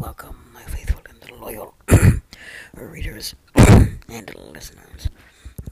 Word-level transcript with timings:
welcome, 0.00 0.34
my 0.54 0.62
faithful 0.62 1.02
and 1.10 1.40
loyal 1.42 1.74
readers 2.74 3.34
and 3.56 4.34
listeners. 4.34 5.10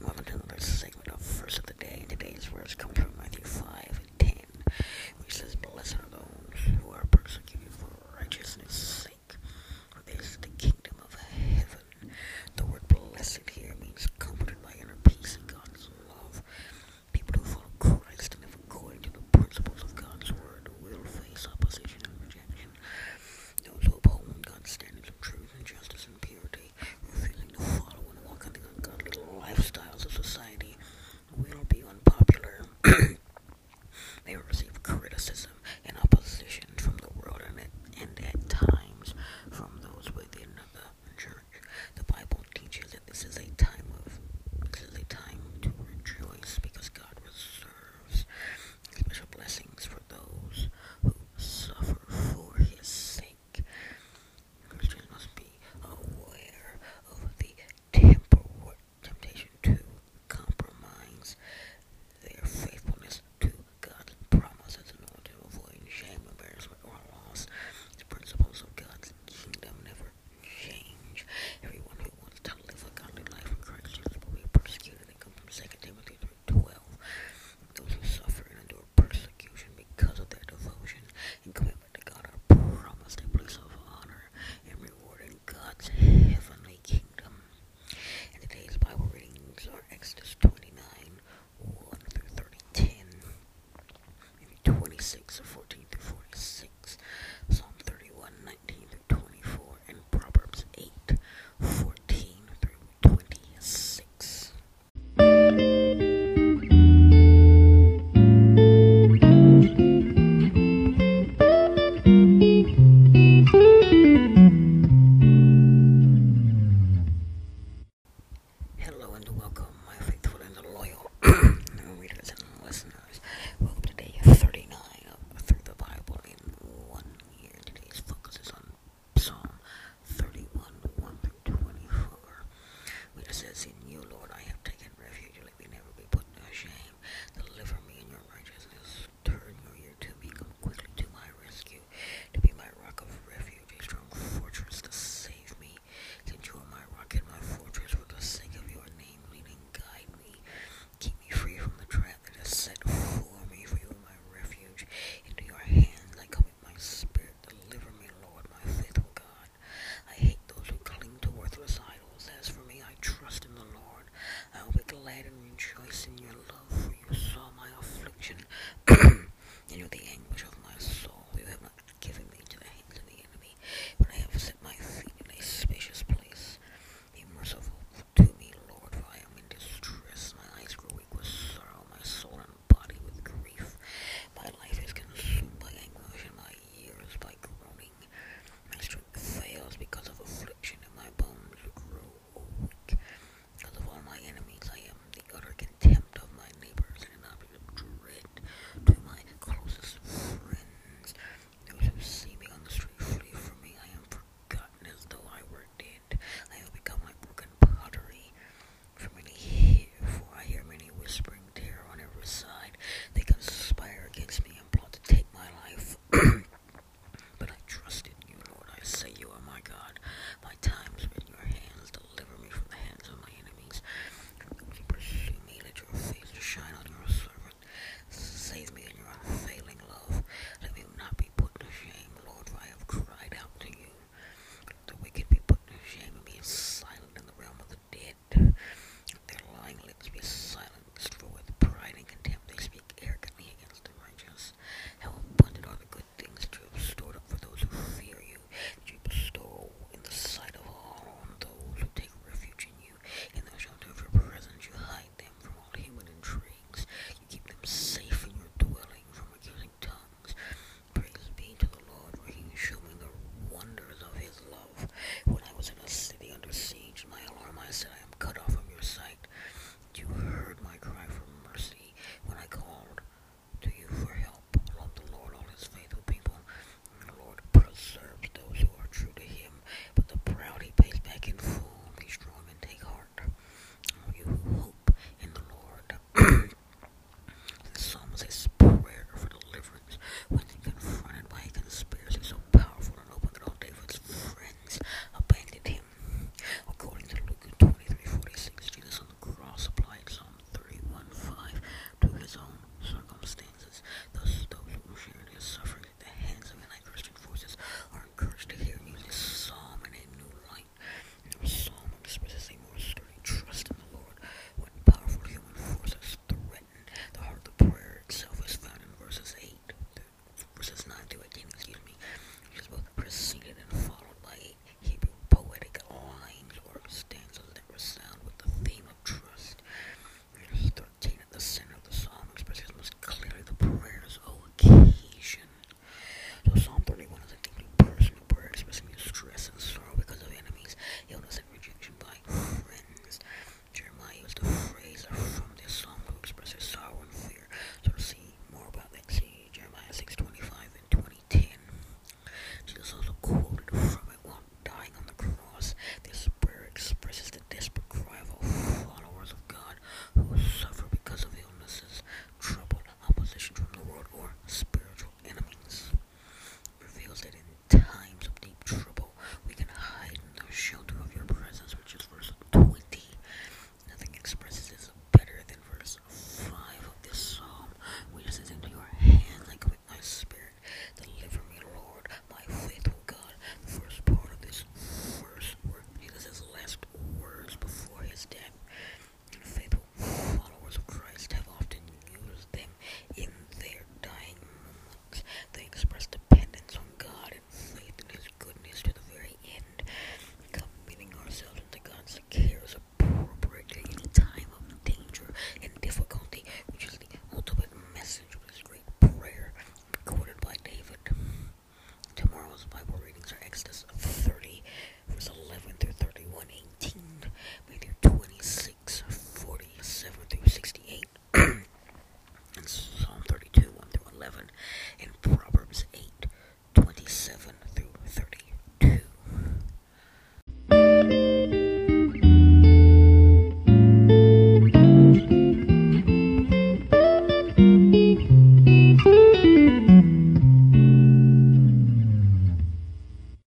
Welcome 0.01 0.25
to 0.25 0.33
another 0.35 0.59
segment 0.59 1.07
of 1.07 1.19
Verse 1.19 1.57
of 1.57 1.65
the 1.65 1.73
Day. 1.73 2.05
Today's 2.07 2.45
verse 2.45 2.75
comes 2.75 2.99
from 2.99 3.11
Matthew 3.17 3.43
5 3.43 3.65
and 4.19 4.19
10, 4.19 4.35
which 5.17 5.33
says, 5.33 5.55
Blessed 5.55 5.95
are 5.95 6.09
those 6.11 6.75
who 6.83 6.91
are 6.91 7.05
persecuted. 7.09 7.58